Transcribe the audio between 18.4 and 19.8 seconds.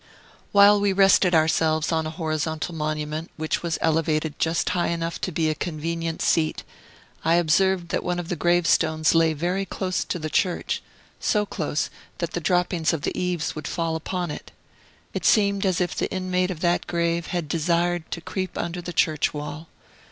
under the church wall.